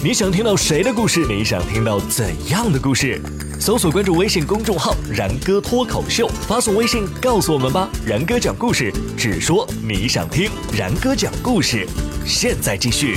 [0.00, 1.26] 你想听到谁的故事？
[1.26, 3.20] 你想听到怎样的故事？
[3.58, 7.90] 搜索关注微信公众号“然哥脱口秀”，发送微信告诉我们吧。
[8.06, 10.48] 然哥讲故事，只说你想听。
[10.72, 11.84] 然哥讲故事，
[12.24, 13.16] 现在继续。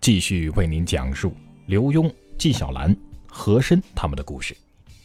[0.00, 1.34] 继续为您讲述
[1.66, 2.96] 刘墉、纪晓岚、
[3.28, 4.56] 和珅他们的故事。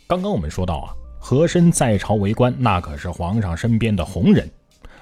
[0.07, 4.49] 刚刚我们说到啊，和珅在朝为官，那可是皇上身边的红人。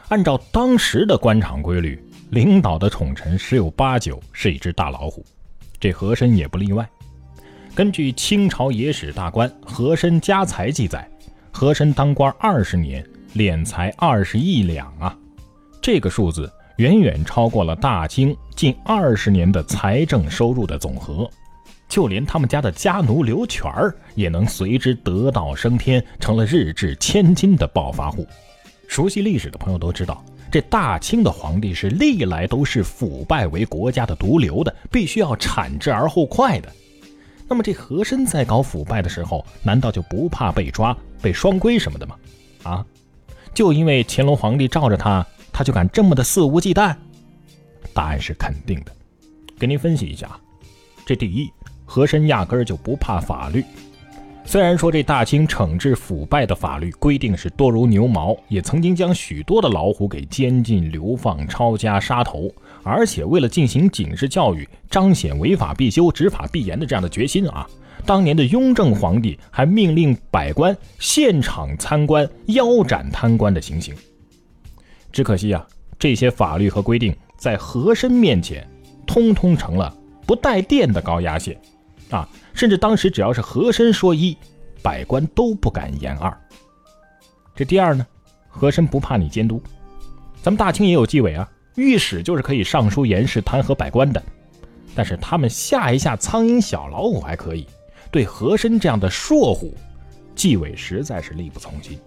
[0.07, 2.03] 按照当时的官场规律，
[2.33, 5.23] 领导的宠臣十有八九是一只大老虎，
[5.79, 6.89] 这和珅也不例外。
[7.75, 11.07] 根据清朝野史大观《和珅家财》记载，
[11.51, 15.15] 和珅当官二十年，敛财二十亿两啊，
[15.79, 21.29] 这个数字远远超过了大清近二十年的财政收入的总和。
[21.87, 28.27] 就连他们家的家奴刘全儿也能随之得道升天，成了日至千金的暴发户。
[28.87, 36.71] 熟悉历史的朋友都知道，这大清的皇帝是历来都是腐败为国家的毒瘤的，必须要铲之而后快的。
[37.47, 42.15] 那么这和珅在搞腐败的时候，难道就不怕被抓、被双规什么的吗？
[42.61, 42.85] 啊，
[43.51, 46.95] 就因为乾隆皇帝罩着他，他就敢这么的肆无忌惮？
[47.91, 48.91] 答案是肯定的。
[49.57, 50.39] 给您分析一下，
[51.03, 51.51] 这第一，
[51.83, 53.65] 和珅压根儿就不怕法律。
[54.45, 67.65] 虽然说这大清惩治腐败的法律规定是多如牛毛，也曾经将许多的老虎给监禁、流放、抄家、杀头，而且为了进行警示教育，彰显违法必修、执法必严的这样的决心啊，
[68.05, 73.95] 当年的雍正皇帝还命令百官现场参观腰斩贪官的行刑。
[75.11, 75.65] 只可惜啊，
[75.97, 78.67] 这些法律和规定在和珅面前，
[79.07, 79.95] 通通成了
[80.27, 81.59] 不带电的高压线。
[82.13, 84.37] 啊，甚至当时只要是和珅说一，
[84.83, 86.31] 百官都不敢言二。
[87.55, 88.05] 这第二呢，
[88.47, 89.59] 和珅不怕你监督，
[90.43, 94.21] 咱们大清也有纪委啊，御史就是可以上书言事弹劾百官的。
[94.93, 97.65] 但是他们吓一吓苍蝇小老虎还可以，
[98.11, 99.73] 对和珅这样的硕虎，
[100.35, 101.97] 纪委实在是力不从心。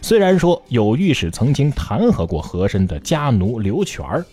[0.00, 4.24] 虽然说有御史曾经弹劾过和珅的家奴刘全儿，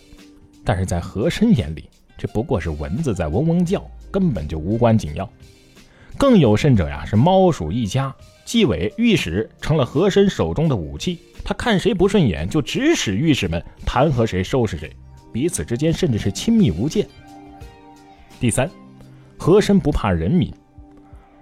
[0.64, 3.84] 但是在和珅眼里，这不过是蚊子在嗡嗡叫。
[4.10, 5.28] 根本就无关紧要，
[6.16, 14.90] 更有甚者呀，是猫鼠一家，纪委御史成了和珅手中的武器，他看谁不顺眼就指使御史们弹劾谁收拾谁，
[15.32, 17.06] 彼此之间甚至是亲密无间。
[18.38, 18.70] 第三，
[19.36, 20.52] 和珅不怕人民，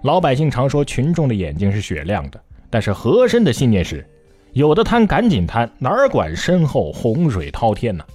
[0.01, 4.07] 老百姓常说群众的眼睛是雪亮的，但是和珅的信念是，
[4.53, 8.05] 有的贪赶紧贪，哪管身后洪水滔天呢？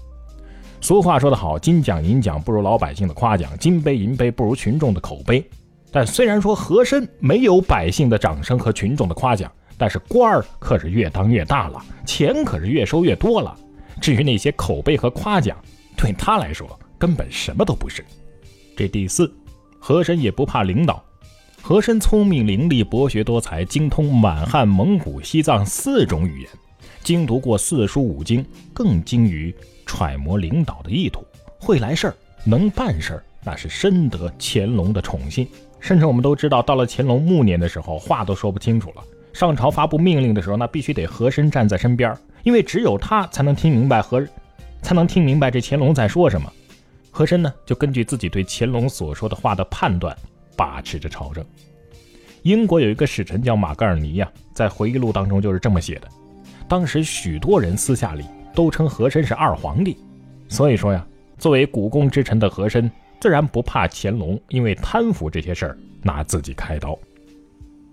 [0.82, 5.44] 俗话说得好，金奖银奖不如老百姓的夸奖，金杯银杯不如群众的口碑。
[5.92, 13.54] 但虽然说和珅没有百姓的掌声和群众的夸奖，但是官儿可是越当越大了，钱可是越收越多了。
[14.00, 15.56] 至于那些口碑和夸奖，
[15.96, 16.66] 对他来说
[16.98, 18.02] 根本什么都不是。
[18.74, 19.30] 这第四，
[19.78, 21.04] 和珅也不怕领导。
[21.60, 26.50] 和珅聪明伶俐，博学多才，精通满汉、蒙古、西藏四种语言，
[27.02, 29.54] 精读过四书五经，更精于。
[29.90, 31.26] 揣摩领导的意图，
[31.58, 32.14] 会来事儿，
[32.44, 35.48] 能办事儿，那是深得乾隆的宠信。
[35.80, 39.02] 甚至我们都知道，到了乾隆暮年的时候，话都说不清楚了。
[39.32, 44.24] 上朝发布命令的时候，那必须得和珅站在身边，因为只有他才能听明白和，
[44.80, 46.48] 才能听明白这乾隆在说什么。
[47.10, 50.16] 和珅呢，就根据自己对乾隆所说的话的判断，
[50.56, 51.44] 把持着朝政。
[52.42, 56.06] 英国有一个使臣叫马格尔尼呀，在回忆录当中就是这么写的：
[56.68, 58.24] 当时许多人私下里。
[58.54, 59.96] 都称和珅是二皇帝，
[60.48, 61.06] 所以说呀，
[61.38, 62.90] 作为股肱之臣的和珅，
[63.20, 66.98] 自然不怕乾隆因为贪腐这些事儿拿自己开刀。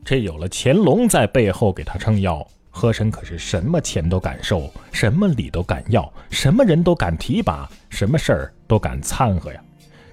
[0.03, 9.61] 这有了乾隆在背后给他撑腰，和珅可是什么钱都敢收，什么礼都敢要，什么人都敢提拔，什么事儿都敢掺和呀，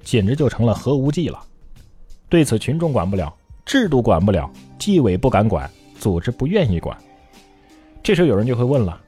[0.03, 1.41] 简直就成了核无忌了。
[2.29, 3.33] 对此，群众管不了，
[3.65, 6.97] 制度管不了，纪委不敢管，组织不愿意管。
[8.03, 9.01] 这时候有人就会问了。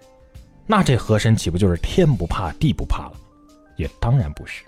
[0.66, 3.12] 那这和珅岂不就是天不怕地不怕了？
[3.76, 4.64] 也当然不是，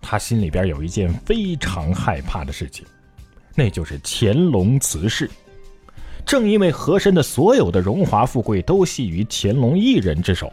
[0.00, 2.86] 他心里边有一件非常害怕的事情，
[3.54, 5.30] 那就是乾隆辞世。
[6.24, 10.50] 正因为和珅的所有的荣华富贵都系于乾隆一人之手，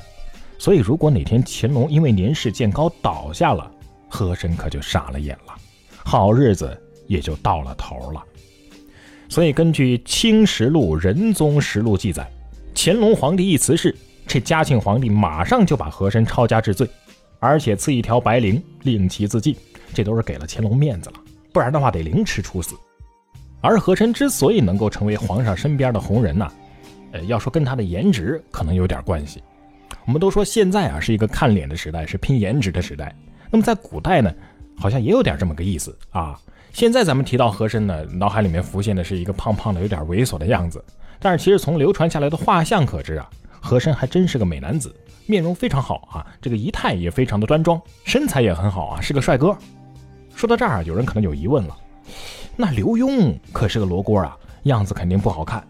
[0.57, 3.72] 所以如果哪天乾隆因为年事渐高倒下了，
[4.10, 5.56] 和珅可就傻了眼了，
[6.04, 6.75] 好日子
[7.07, 8.22] 也就到了头了。
[9.30, 12.30] 所以根据《清实录》《仁宗实录》记载，
[12.75, 13.95] 乾隆皇帝一辞世。
[14.30, 16.88] 这嘉庆皇帝马上就把和珅抄家治罪，
[17.40, 19.56] 而且赐一条白绫，令其自尽。
[19.92, 21.16] 这都是给了乾隆面子了，
[21.52, 22.76] 不然的话得凌迟处死。
[23.60, 26.48] 而和珅之所以能够成为皇上身边的红人呢，
[27.12, 29.42] 呃，要说跟他的颜值可能有点关系。
[30.06, 33.12] 我们都说现在啊是一个看脸的时代，是拼颜值的时代。
[33.50, 34.32] 那么在古代呢，
[34.78, 36.40] 好像也有点这么个意思啊。
[36.72, 40.86] 现在咱们提到和珅呢，脑海里面浮现的是一个胖胖的、有点猥琐的样子。
[41.18, 43.28] 但是其实从流传下来的画像可知啊，
[43.62, 44.96] 和珅还真是个美男子，
[45.26, 49.56] 面容非常好啊，这个仪态也非常的端庄，身材也很好啊，是个帅哥。
[50.36, 51.78] 说到这儿，有人可能有疑问了，
[52.56, 55.66] 那刘墉可是个罗锅啊，样子肯定不好看。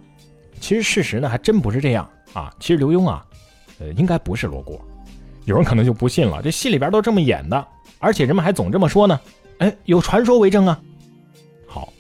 [0.60, 2.54] 其实事实呢，还真不是这样啊。
[2.60, 3.26] 其实刘墉啊，
[3.80, 4.80] 呃，应该不是罗锅。
[5.46, 7.66] 有人可能就不信了，这戏里边都这么演的，
[7.98, 9.20] 而且人们还总这么说呢。
[9.58, 10.80] 哎，有传说为证啊。
[11.66, 11.92] 好，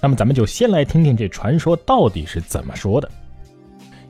[0.00, 3.08] 那么咱们就先来听听这传说到底是怎么说的。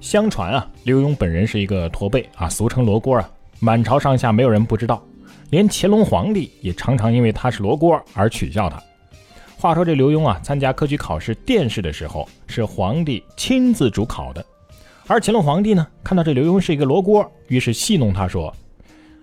[0.07, 5.05] 相传啊，刘墉本人是一个驼背啊，俗称罗锅啊，满朝上下没有人不知道，
[5.51, 8.81] 连乾隆皇帝也常常因为他是罗锅而取笑他。
[9.59, 14.47] 话说这刘墉啊，参加科举考试殿试的时候，是皇帝亲自主考的，
[15.09, 18.55] 而乾隆皇帝呢，看到这刘墉是一个罗锅，于是戏弄他说：“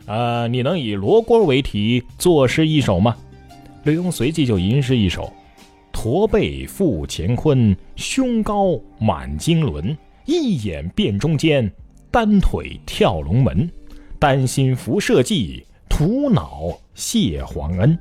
[0.06, 3.16] 呃，你能以罗锅为题作诗一首吗？”
[3.84, 5.32] 刘墉随即就吟诗一首
[5.94, 11.72] ：“驼背负乾坤，胸高满经纶，一眼辨中间，
[12.10, 13.70] 单腿跳龙门。
[14.20, 17.98] 丹心拂社稷，徒脑谢皇恩。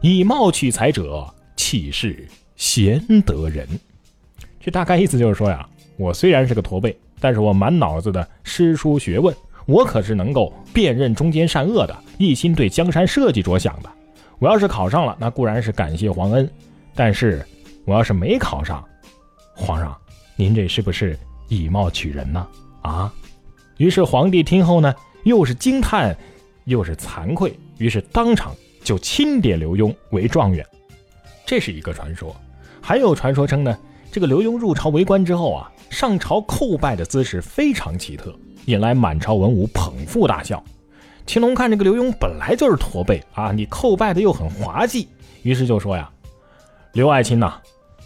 [0.00, 1.26] 以貌取才者，
[1.56, 3.66] 岂是贤德人？”
[4.60, 9.34] 这大概意思就是说呀，我虽然是个驼背，但是我满脑子的诗书学问，
[9.66, 13.90] 我可是能够辨认中间善恶的，一心对江山社稷着想的。
[14.38, 16.46] 我要是考上了，那固然是感谢皇恩；
[16.94, 17.44] 但是
[17.84, 18.84] 我要是没考上，
[19.54, 19.96] 皇上，
[20.36, 22.46] 您这是不是以貌取人呢？
[22.82, 23.12] 啊！
[23.78, 24.94] 于是皇帝听后呢，
[25.24, 26.16] 又是惊叹，
[26.64, 30.64] 又是惭愧，于是当场就钦点刘墉为状元。
[31.44, 32.34] 这是一个传说。
[32.80, 33.76] 还有传说称呢，
[34.10, 38.34] 这个刘墉入朝为官之后啊，上朝叩拜的姿势非常奇特，
[38.64, 40.62] 引来满朝文武捧腹大笑。
[41.26, 45.08] 乾隆看这个刘墉本来就是驼背啊，你叩拜的又很滑稽，
[45.42, 46.08] 于是就说呀
[46.94, 47.60] ：“刘爱卿呐，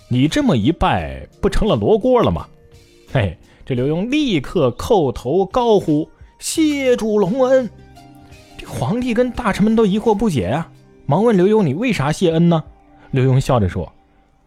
[0.08, 2.48] 你这么一拜，不成了罗锅了吗？”
[3.12, 3.36] 嘿，
[3.66, 6.08] 这刘墉立刻叩头高呼
[6.38, 7.68] ：“谢主隆恩！”
[8.56, 10.70] 这皇帝跟大臣们都疑惑不解啊，
[11.06, 12.62] 忙问刘墉：“你为啥谢恩呢？”
[13.10, 13.92] 刘墉笑着说：“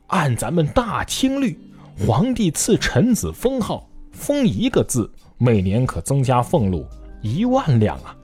[0.08, 1.60] 按咱们大清律，
[2.08, 6.86] 皇帝赐臣子封号，封一个字，每年可增加俸禄
[7.22, 8.16] 一万两啊。”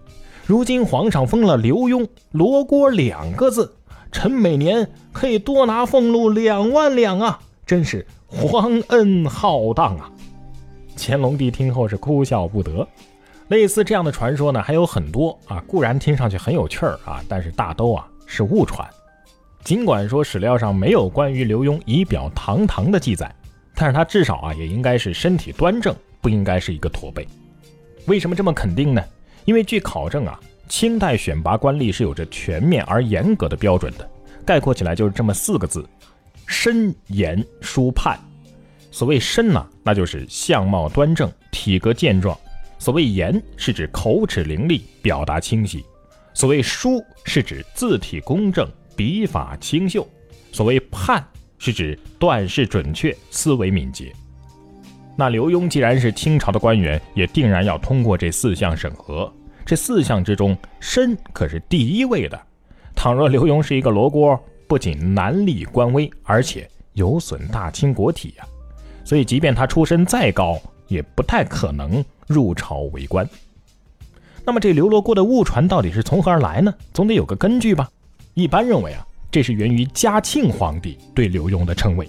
[0.47, 3.73] 如今皇上封了刘墉罗锅两个字，
[4.09, 7.39] 臣每年可以多拿俸禄两万两啊！
[7.65, 10.09] 真是皇恩浩荡啊！
[10.99, 12.85] 乾隆帝听后是哭笑不得。
[13.47, 18.87] 类似这样的传说呢还有很多啊，固然听上去很有趣儿啊，但是大都啊是误传。
[19.63, 23.33] 尽管说史料上没有关于刘墉仪表堂堂的记载，
[23.75, 27.27] 但是他至少啊也应该是身体端正，不应该是一个驼背。
[28.05, 29.03] 为什么这么肯定呢？
[29.45, 34.07] 因为据考证啊，清代选拔官吏是有着全面而严格的标准的，
[34.45, 35.83] 概括起来就是这么四个字：
[36.45, 38.19] 身言书判。
[38.91, 42.35] 所谓身呢，那就是相貌端正、体格健壮；
[42.77, 45.79] 所谓言，是指口齿伶俐、表达清晰；
[46.33, 50.01] 所谓书，是指字体工正、笔法清秀；
[50.51, 51.23] 所谓判，
[51.57, 54.11] 是指断事准确、思维敏捷。
[55.15, 59.31] 那刘墉既然是清朝的官员，也定然要通过这四项审核。
[59.65, 62.41] 这四项之中，身可是第一位的。
[62.95, 68.45] 倘若刘墉是一个罗锅，不仅难立官威，而且有损大清国体呀。
[69.09, 73.27] 所以，即便他出身再高，也不太可能入朝为官。
[74.45, 76.71] 那么，这刘罗锅的误传到底是从何而来呢？
[76.93, 77.89] 总得有个根据吧。
[78.35, 82.07] 一般认为啊，这是源于嘉庆皇帝对刘墉的称谓。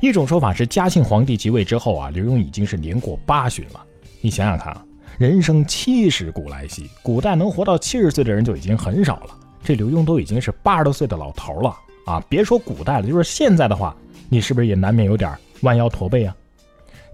[0.00, 3.82] 一种说法是，嘉庆皇帝即位之后啊，刘墉已经是年过八旬了。
[4.20, 4.84] 你想想看啊。
[5.16, 9.30] 人生七十古来稀，古代能活到七十岁的人就已经很少了。
[9.64, 11.74] 这刘墉都已经是八十多岁的老头了
[12.04, 12.22] 啊！
[12.28, 13.96] 别说古代了，就是现在的话，
[14.28, 16.36] 你是不是也难免有点弯腰驼背啊？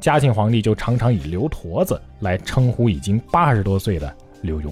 [0.00, 4.70] 嘉庆皇帝就常常以“刘驼子”来称呼已经八十多岁的刘墉。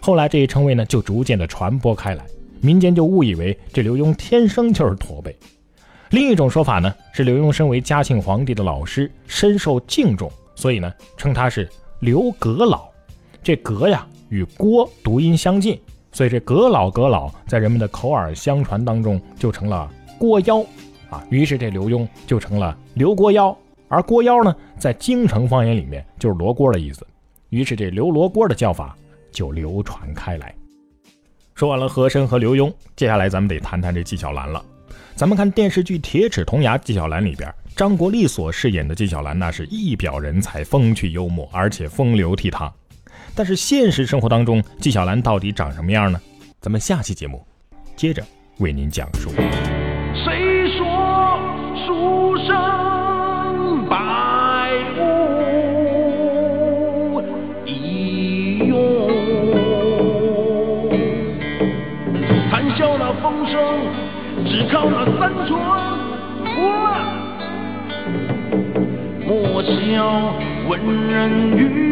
[0.00, 2.24] 后来这一称谓呢，就逐渐的传播开来，
[2.60, 5.36] 民间就误以为这刘墉天生就是驼背。
[6.10, 11.68] 另一种说法呢，是刘墉身为嘉庆皇帝的老师，深受敬重，所以呢，称他是。
[12.00, 12.88] 刘阁老，
[13.44, 15.80] 这阁呀与郭读音相近，
[16.10, 20.66] 所以这阁老阁老在人们的口耳相传当中就成了郭妖
[21.12, 21.24] 啊。
[21.30, 23.56] 于是这刘墉就成了刘郭妖，
[23.88, 27.06] 而郭妖呢，在京城方言里面就是罗锅的意思。
[27.50, 28.96] 于是这刘罗锅的叫法
[29.30, 30.54] 就流传开来。
[31.54, 34.64] 说完了和珅和刘墉，接下来咱们得谈谈这纪晓岚了。
[35.14, 37.54] 咱们看电视剧《铁齿铜牙纪晓岚》里边。
[37.74, 42.70] 张国立所饰演的纪晓岚，那是一表人才，风趣幽默，而且风流倜傥。
[43.34, 46.20] 但是现实生活当中，纪晓岚到底长什么样呢？
[46.60, 47.42] 咱们下期节目
[47.96, 48.22] 接着
[48.58, 49.30] 为您讲述。
[71.22, 71.91] 人渔